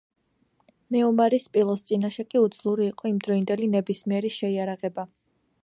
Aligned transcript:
მეომარი 0.95 1.39
სპილოს 1.43 1.85
წინაშე 1.89 2.25
კი 2.31 2.41
უძლური 2.45 2.87
იყო 2.93 3.11
იმდროინდელი 3.13 3.69
ნებისმიერი 3.77 4.33
შეიარაღება. 4.39 5.07